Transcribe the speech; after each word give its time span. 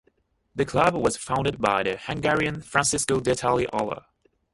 The 0.55 0.65
club 0.65 0.95
was 0.95 1.15
founded 1.15 1.61
by 1.61 1.83
the 1.83 1.95
Hungarian 1.95 2.63
Francisco 2.63 3.19
Detari 3.19 3.67
Olah. 3.69 4.05